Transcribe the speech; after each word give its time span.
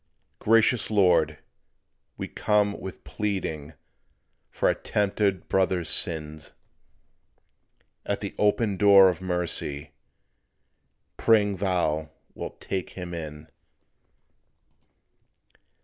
Gracious 0.39 0.89
Lord, 0.89 1.37
we 2.17 2.27
come 2.27 2.79
with 2.81 3.03
pleading 3.03 3.73
For 4.49 4.67
our 4.67 4.73
tempted 4.73 5.47
brother's 5.47 5.89
sin; 5.89 6.41
At 8.03 8.19
the 8.19 8.33
open 8.39 8.77
door 8.77 9.09
of 9.09 9.21
mercy 9.21 9.91
Praying 11.17 11.57
Thou 11.57 12.09
wilt 12.33 12.59
take 12.59 12.89
him 12.97 13.13
in. 13.13 13.47